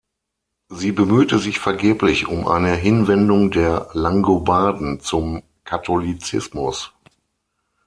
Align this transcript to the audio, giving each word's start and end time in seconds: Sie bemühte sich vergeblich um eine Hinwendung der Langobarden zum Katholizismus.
Sie 0.69 0.93
bemühte 0.93 1.37
sich 1.37 1.59
vergeblich 1.59 2.25
um 2.25 2.47
eine 2.47 2.73
Hinwendung 2.73 3.51
der 3.51 3.91
Langobarden 3.93 4.99
zum 4.99 5.43
Katholizismus. 5.63 6.91